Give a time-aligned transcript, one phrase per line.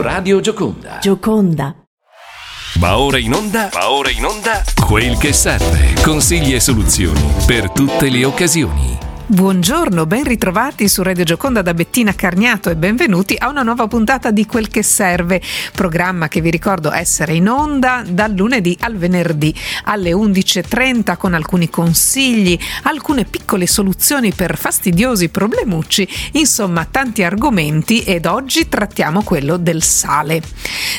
[0.00, 0.98] Radio Gioconda.
[0.98, 1.74] Gioconda.
[2.76, 5.92] Va ora in onda, va ora in onda, quel che serve.
[6.02, 9.09] Consigli e soluzioni per tutte le occasioni.
[9.30, 14.32] Buongiorno, ben ritrovati su Radio Gioconda da Bettina Carniato e benvenuti a una nuova puntata
[14.32, 15.40] di Quel che serve,
[15.72, 19.54] programma che vi ricordo essere in onda dal lunedì al venerdì
[19.84, 28.26] alle 11.30 con alcuni consigli, alcune piccole soluzioni per fastidiosi problemucci, insomma tanti argomenti ed
[28.26, 30.42] oggi trattiamo quello del sale.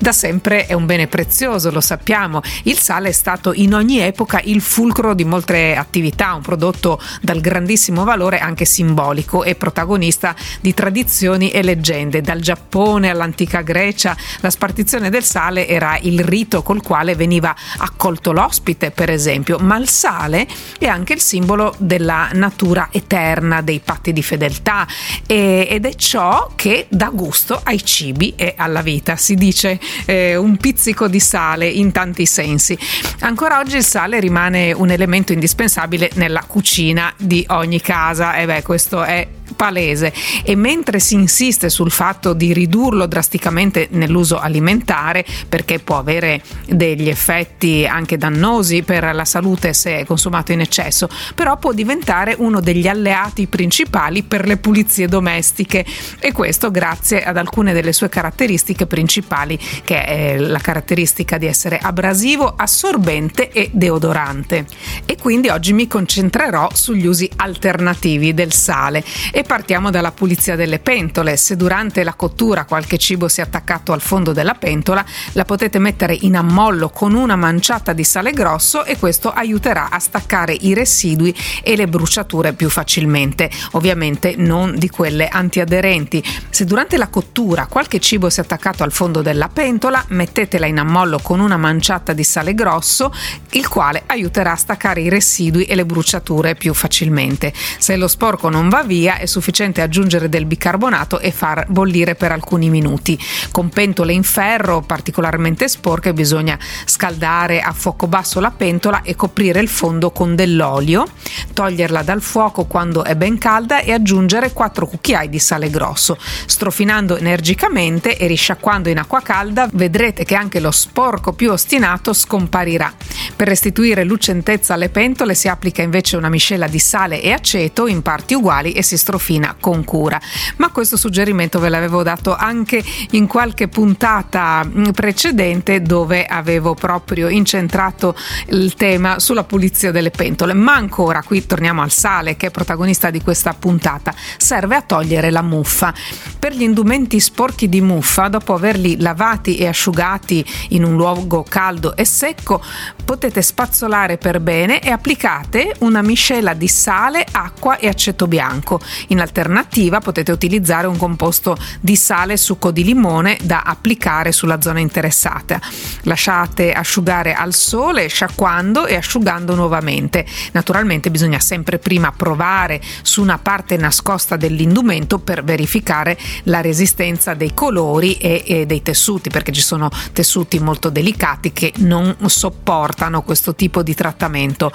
[0.00, 4.40] Da sempre è un bene prezioso, lo sappiamo, il sale è stato in ogni epoca
[4.42, 10.34] il fulcro di molte attività, un prodotto dal grandissimo valore valore anche simbolico e protagonista
[10.62, 12.22] di tradizioni e leggende.
[12.22, 18.32] Dal Giappone all'antica Grecia la spartizione del sale era il rito col quale veniva accolto
[18.32, 20.46] l'ospite, per esempio, ma il sale
[20.78, 24.86] è anche il simbolo della natura eterna, dei patti di fedeltà
[25.26, 29.16] ed è ciò che dà gusto ai cibi e alla vita.
[29.16, 32.78] Si dice eh, un pizzico di sale in tanti sensi.
[33.20, 38.44] Ancora oggi il sale rimane un elemento indispensabile nella cucina di ogni casa casa, e
[38.44, 40.12] beh, questo è palese.
[40.42, 47.08] E mentre si insiste sul fatto di ridurlo drasticamente nell'uso alimentare perché può avere degli
[47.08, 52.88] effetti anche dannosi per la salute se consumato in eccesso, però può diventare uno degli
[52.88, 55.84] alleati principali per le pulizie domestiche.
[56.18, 61.78] E questo grazie ad alcune delle sue caratteristiche principali che è la caratteristica di essere
[61.78, 64.66] abrasivo, assorbente e deodorante.
[65.04, 69.04] E quindi oggi mi concentrerò sugli usi alternativi del sale
[69.36, 71.36] e partiamo dalla pulizia delle pentole.
[71.36, 75.78] Se durante la cottura qualche cibo si è attaccato al fondo della pentola, la potete
[75.78, 80.72] mettere in ammollo con una manciata di sale grosso e questo aiuterà a staccare i
[80.72, 83.50] residui e le bruciature più facilmente.
[83.72, 86.24] Ovviamente non di quelle antiaderenti.
[86.48, 90.78] Se durante la cottura qualche cibo si è attaccato al fondo della pentola, mettetela in
[90.78, 93.12] ammollo con una manciata di sale grosso,
[93.50, 97.52] il quale aiuterà a staccare i residui e le bruciature più facilmente.
[97.76, 102.32] Se lo sporco non va via, è sufficiente aggiungere del bicarbonato e far bollire per
[102.32, 103.18] alcuni minuti.
[103.50, 109.60] Con pentole in ferro particolarmente sporche bisogna scaldare a fuoco basso la pentola e coprire
[109.60, 111.04] il fondo con dell'olio,
[111.52, 116.16] toglierla dal fuoco quando è ben calda e aggiungere 4 cucchiai di sale grosso.
[116.46, 122.92] Strofinando energicamente e risciacquando in acqua calda vedrete che anche lo sporco più ostinato scomparirà.
[123.34, 128.02] Per restituire lucentezza alle pentole si applica invece una miscela di sale e aceto in
[128.02, 130.20] parti uguali e si strofina fina con cura.
[130.56, 132.82] Ma questo suggerimento ve l'avevo dato anche
[133.12, 138.14] in qualche puntata mm, precedente dove avevo proprio incentrato
[138.48, 140.52] il tema sulla pulizia delle pentole.
[140.52, 145.30] Ma ancora, qui torniamo al sale che è protagonista di questa puntata, serve a togliere
[145.30, 145.92] la muffa.
[146.38, 151.96] Per gli indumenti sporchi di muffa, dopo averli lavati e asciugati in un luogo caldo
[151.96, 152.62] e secco,
[153.04, 158.80] potete spazzolare per bene e applicate una miscela di sale, acqua e aceto bianco.
[159.08, 164.60] In alternativa potete utilizzare un composto di sale e succo di limone da applicare sulla
[164.60, 165.60] zona interessata.
[166.02, 170.24] Lasciate asciugare al sole sciacquando e asciugando nuovamente.
[170.52, 177.54] Naturalmente bisogna sempre prima provare su una parte nascosta dell'indumento per verificare la resistenza dei
[177.54, 183.54] colori e, e dei tessuti perché ci sono tessuti molto delicati che non sopportano questo
[183.54, 184.72] tipo di trattamento.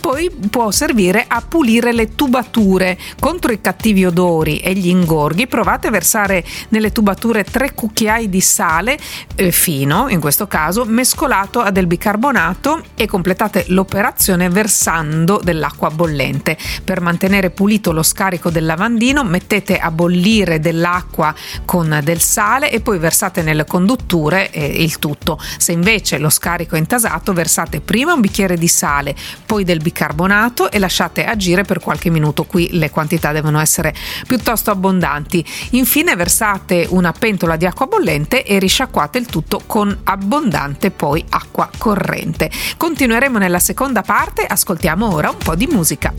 [0.00, 5.46] Poi può servire a pulire le tubature contro i cattivi odori e gli ingorghi.
[5.46, 8.98] Provate a versare nelle tubature tre cucchiai di sale
[9.34, 16.56] eh, fino, in questo caso, mescolato a del bicarbonato e completate l'operazione versando dell'acqua bollente.
[16.84, 22.80] Per mantenere pulito lo scarico del lavandino mettete a bollire dell'acqua con del sale e
[22.80, 25.38] poi versate nelle condutture eh, il tutto.
[25.58, 29.14] Se invece lo scarico è intasato versate prima un bicchiere di sale,
[29.44, 32.42] poi del bicarbonato e lasciate agire per qualche minuto.
[32.42, 33.94] Qui le quantità devono essere
[34.26, 35.44] piuttosto abbondanti.
[35.70, 41.70] Infine versate una pentola di acqua bollente e risciacquate il tutto con abbondante poi acqua
[41.78, 42.50] corrente.
[42.76, 46.12] Continueremo nella seconda parte, ascoltiamo ora un po' di musica.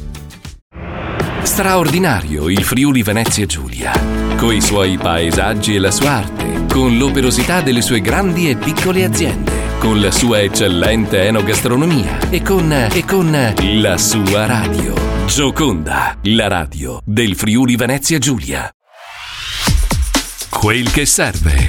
[1.42, 3.92] Straordinario il Friuli Venezia Giulia,
[4.38, 9.58] coi suoi paesaggi e la sua arte, con l'operosità delle sue grandi e piccole aziende
[9.80, 14.94] con la sua eccellente enogastronomia e con, e con la sua radio.
[15.28, 18.70] Gioconda, la radio del Friuli Venezia Giulia.
[20.50, 21.68] Quel che serve.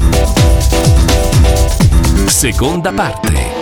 [2.27, 3.58] Seconda parte.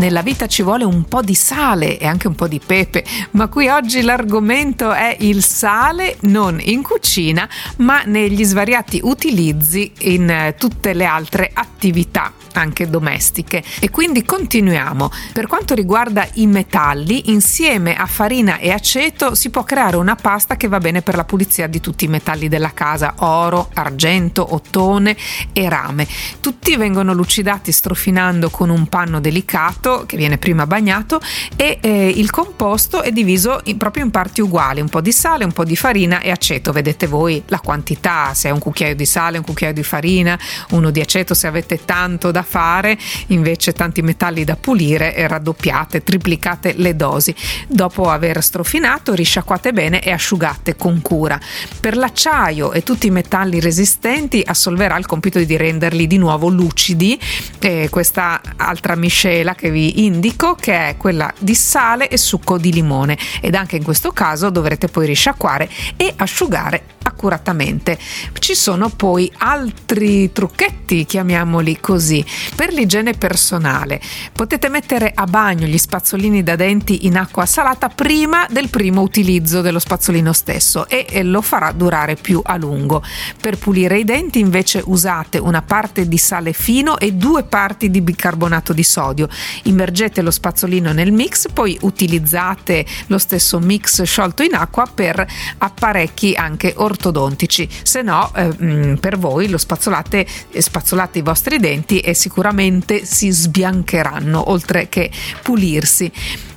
[0.00, 3.48] Nella vita ci vuole un po' di sale e anche un po' di pepe, ma
[3.48, 10.54] qui oggi l'argomento è il sale non in cucina, ma negli svariati utilizzi in eh,
[10.56, 13.62] tutte le altre attività anche domestiche.
[13.78, 15.10] E quindi continuiamo.
[15.32, 20.56] Per quanto riguarda i metalli, insieme a farina e aceto si può creare una pasta
[20.56, 25.16] che va bene per la pulizia di tutti i metalli della casa, oro, argento, ottone
[25.52, 26.06] e rame.
[26.40, 31.20] Tutti vengono lucidati strofinando con un panno delicato che viene prima bagnato
[31.56, 35.44] e eh, il composto è diviso in, proprio in parti uguali, un po' di sale,
[35.44, 36.72] un po' di farina e aceto.
[36.72, 40.38] Vedete voi la quantità, se è un cucchiaio di sale, un cucchiaio di farina,
[40.70, 42.98] uno di aceto se avete tanto da fare,
[43.28, 47.34] invece tanti metalli da pulire raddoppiate, triplicate le dosi.
[47.66, 51.38] Dopo aver strofinato, risciacquate bene e asciugate con cura.
[51.80, 57.18] Per l'acciaio e tutti i metalli resistenti assolverà il compito di renderli di nuovo lucidi.
[57.58, 62.72] E questa altra miscela che vi indico, che è quella di sale e succo di
[62.72, 63.18] limone.
[63.40, 67.98] Ed anche in questo caso dovrete poi risciacquare e asciugare accuratamente.
[68.38, 72.24] Ci sono poi altri trucchetti, chiamiamoli così,
[72.54, 74.00] per l'igiene personale.
[74.32, 79.60] Potete mettere a bagno gli spazzolini da denti in acqua salata prima del primo utilizzo
[79.60, 83.02] dello spazzolino stesso e lo farà durare più a lungo.
[83.40, 88.00] Per pulire i denti invece usate una parte di sale fino e due parti di
[88.00, 89.28] bicarbonato di sodio.
[89.64, 95.26] Immergete lo spazzolino nel mix, poi utilizzate lo stesso mix sciolto in acqua per
[95.58, 97.68] apparecchi anche ortodontici.
[97.82, 100.26] Se no, eh, per voi lo spazzolate,
[100.56, 105.10] spazzolate i vostri denti e sicuramente si sbiancheranno oltre che
[105.42, 106.10] pulirsi.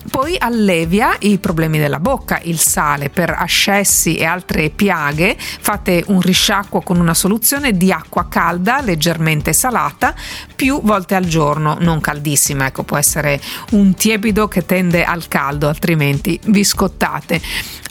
[0.09, 5.35] Poi allevia i problemi della bocca, il sale per ascessi e altre piaghe.
[5.37, 10.13] Fate un risciacquo con una soluzione di acqua calda leggermente salata
[10.55, 13.39] più volte al giorno, non caldissima, ecco, può essere
[13.71, 17.41] un tiepido che tende al caldo, altrimenti vi scottate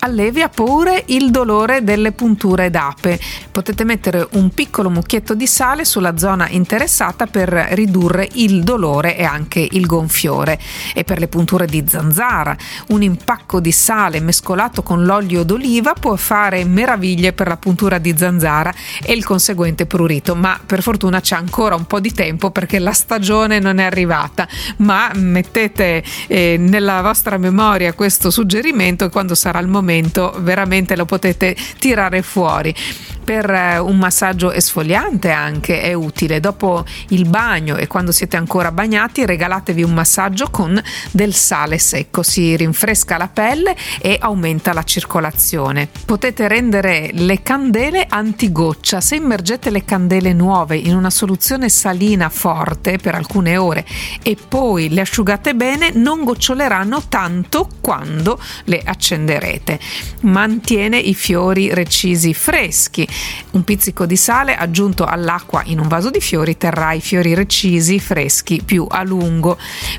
[0.04, 3.18] allevia pure il dolore delle punture d'ape.
[3.52, 9.22] Potete mettere un piccolo mucchietto di sale sulla zona interessata per ridurre il dolore e
[9.22, 10.58] anche il gonfiore.
[10.94, 12.56] E per le punture di zanzara,
[12.88, 18.14] un impacco di sale mescolato con l'olio d'oliva può fare meraviglie per la puntura di
[18.16, 18.72] zanzara
[19.04, 22.92] e il conseguente prurito, ma per fortuna c'è ancora un po' di tempo perché la
[22.92, 29.60] stagione non è arrivata, ma mettete eh, nella vostra memoria questo suggerimento e quando sarà
[29.60, 32.74] il momento momento veramente lo potete tirare fuori
[33.22, 36.40] per eh, un massaggio esfoliante anche è utile.
[36.40, 40.80] Dopo il bagno e quando siete ancora bagnati regalatevi un massaggio con
[41.10, 45.88] del sale secco, si rinfresca la pelle e aumenta la circolazione.
[46.04, 52.98] Potete rendere le candele antigoccia se immergete le candele nuove in una soluzione salina forte
[52.98, 53.86] per alcune ore
[54.22, 59.78] e poi le asciugate bene, non goccioleranno tanto quando le accenderete.
[60.22, 63.06] Mantiene i fiori recisi freschi
[63.52, 67.98] un pizzico di sale aggiunto all'acqua in un vaso di fiori terrà i fiori recisi
[67.98, 69.58] freschi più a lungo.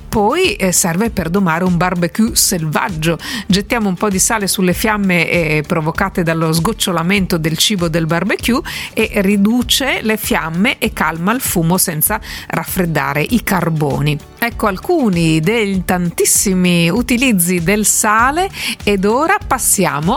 [0.10, 3.18] Poi eh, serve per domare un barbecue selvaggio.
[3.48, 8.62] Gettiamo un po' di sale sulle fiamme eh, provocate dallo sgocciolamento del cibo del barbecue
[8.94, 14.18] e riduce le fiamme e calma il fumo senza raffreddare i carboni.
[14.40, 18.50] Ecco alcuni dei tantissimi utilizzi del sale
[18.84, 19.73] ed ora passiamo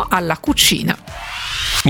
[0.08, 0.96] alla cucina.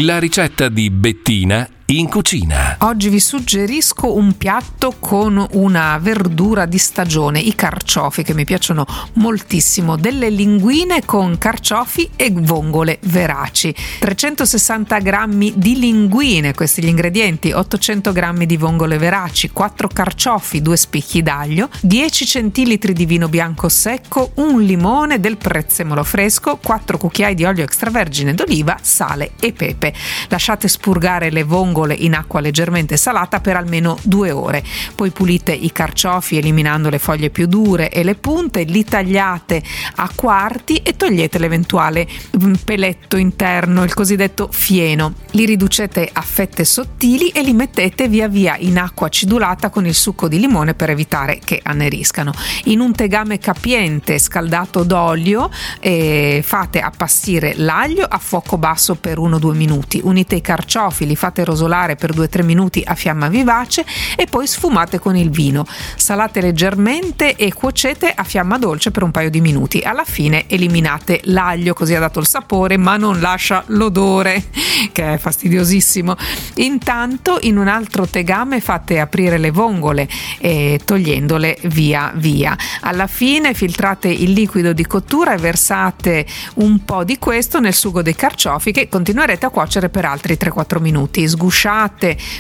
[0.01, 2.79] La ricetta di Bettina in cucina.
[2.81, 8.85] Oggi vi suggerisco un piatto con una verdura di stagione, i carciofi che mi piacciono
[9.15, 13.73] moltissimo, delle linguine con carciofi e vongole veraci.
[14.01, 20.77] 360 g di linguine, questi gli ingredienti, 800 g di vongole veraci, 4 carciofi, 2
[20.77, 27.37] spicchi d'aglio, 10 centilitri di vino bianco secco, un limone del prezzemolo fresco, 4 cucchiai
[27.37, 29.95] di olio extravergine d'oliva, sale e pepe.
[30.29, 34.65] Lasciate spurgare le vongole vongole in acqua leggermente salata per almeno due ore.
[34.95, 39.63] Poi pulite i carciofi eliminando le foglie più dure e le punte, li tagliate
[39.97, 42.07] a quarti e togliete l'eventuale
[42.43, 45.13] mm, peletto interno, il cosiddetto fieno.
[45.33, 49.95] Li riducete a fette sottili e li mettete via via in acqua acidulata con il
[49.95, 52.33] succo di limone per evitare che anneriscano.
[52.65, 59.55] In un tegame capiente scaldato d'olio eh, fate appastire l'aglio a fuoco basso per 1-2
[59.55, 60.01] minuti.
[60.03, 63.85] Unite i carciofi, li fate rosolare rosolare per 2-3 minuti a fiamma vivace
[64.17, 65.67] e poi sfumate con il vino.
[65.97, 69.81] Salate leggermente e cuocete a fiamma dolce per un paio di minuti.
[69.81, 74.45] Alla fine eliminate l'aglio così ha dato il sapore ma non lascia l'odore
[74.93, 76.17] che è fastidiosissimo.
[76.57, 80.09] Intanto in un altro tegame fate aprire le vongole
[80.39, 82.57] eh, togliendole via via.
[82.81, 88.03] Alla fine filtrate il liquido di cottura e versate un po' di questo nel sugo
[88.03, 91.27] dei carciofi che continuerete a cuocere per altri 3-4 minuti.
[91.27, 91.56] Sgusciate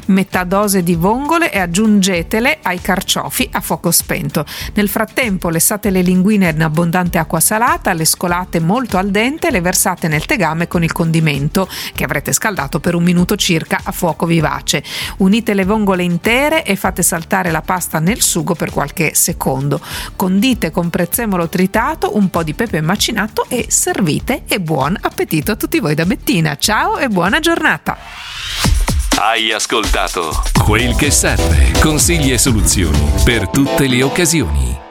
[0.06, 4.44] metà dose di vongole e aggiungetele ai carciofi a fuoco spento.
[4.74, 9.50] Nel frattempo lessate le linguine in abbondante acqua salata, le scolate molto al dente e
[9.50, 13.90] le versate nel tegame con il condimento che avrete scaldato per un minuto circa a
[13.90, 14.84] fuoco vivace.
[15.18, 19.80] Unite le vongole intere e fate saltare la pasta nel sugo per qualche secondo.
[20.14, 25.56] Condite con prezzemolo tritato, un po' di pepe macinato e servite e buon appetito a
[25.56, 26.56] tutti voi da Bettina.
[26.56, 28.85] Ciao e buona giornata!
[29.18, 34.85] Hai ascoltato Quel che serve, consigli e soluzioni per tutte le occasioni.